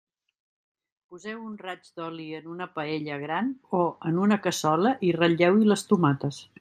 Poseu 1.11 1.43
un 1.49 1.59
raig 1.65 1.91
d'oli 1.99 2.25
en 2.37 2.47
una 2.53 2.67
paella 2.79 3.19
gran 3.25 3.51
o 3.81 3.83
en 4.13 4.17
una 4.25 4.39
cassola 4.47 4.95
i 5.09 5.13
ratlleu-hi 5.19 5.71
les 5.75 5.89
tomates. 5.93 6.43